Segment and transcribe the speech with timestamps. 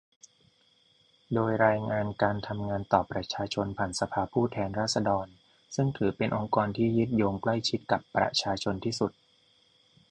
[1.33, 5.27] โดยรายงานการทำงานต่อประชาชนผ่านสภาผู้แทนราษฎร
[5.75, 9.11] ซึ่งถือเป็นองค์กรที่ยึดโยงใกล้ชิดกับประชาชนที่สุด